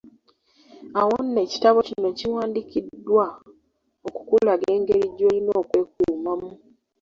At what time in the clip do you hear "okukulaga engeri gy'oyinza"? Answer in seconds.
4.07-5.53